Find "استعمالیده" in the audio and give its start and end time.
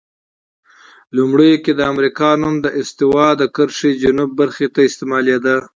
4.89-5.55